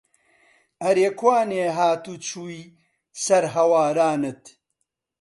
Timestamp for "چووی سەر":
2.27-3.43